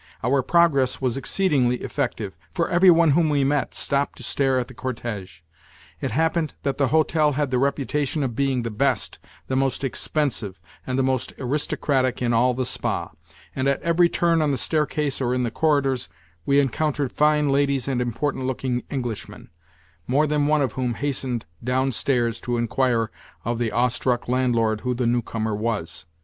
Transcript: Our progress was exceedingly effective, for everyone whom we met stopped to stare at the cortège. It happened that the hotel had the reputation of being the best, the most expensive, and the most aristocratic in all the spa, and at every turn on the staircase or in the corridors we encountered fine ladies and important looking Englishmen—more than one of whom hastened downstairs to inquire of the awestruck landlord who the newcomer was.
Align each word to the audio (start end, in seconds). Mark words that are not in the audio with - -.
Our 0.23 0.41
progress 0.41 0.99
was 0.99 1.15
exceedingly 1.15 1.75
effective, 1.83 2.35
for 2.51 2.67
everyone 2.67 3.11
whom 3.11 3.29
we 3.29 3.43
met 3.43 3.75
stopped 3.75 4.17
to 4.17 4.23
stare 4.23 4.57
at 4.57 4.67
the 4.67 4.73
cortège. 4.73 5.41
It 5.99 6.09
happened 6.09 6.55
that 6.63 6.77
the 6.79 6.87
hotel 6.87 7.33
had 7.33 7.51
the 7.51 7.59
reputation 7.59 8.23
of 8.23 8.35
being 8.35 8.63
the 8.63 8.71
best, 8.71 9.19
the 9.45 9.55
most 9.55 9.83
expensive, 9.83 10.59
and 10.87 10.97
the 10.97 11.03
most 11.03 11.33
aristocratic 11.37 12.19
in 12.19 12.33
all 12.33 12.55
the 12.55 12.65
spa, 12.65 13.11
and 13.55 13.67
at 13.67 13.79
every 13.83 14.09
turn 14.09 14.41
on 14.41 14.49
the 14.49 14.57
staircase 14.57 15.21
or 15.21 15.35
in 15.35 15.43
the 15.43 15.51
corridors 15.51 16.09
we 16.47 16.59
encountered 16.59 17.11
fine 17.11 17.49
ladies 17.49 17.87
and 17.87 18.01
important 18.01 18.45
looking 18.45 18.81
Englishmen—more 18.89 20.25
than 20.25 20.47
one 20.47 20.63
of 20.63 20.73
whom 20.73 20.95
hastened 20.95 21.45
downstairs 21.63 22.41
to 22.41 22.57
inquire 22.57 23.11
of 23.45 23.59
the 23.59 23.71
awestruck 23.71 24.27
landlord 24.27 24.81
who 24.81 24.95
the 24.95 25.05
newcomer 25.05 25.53
was. 25.53 26.07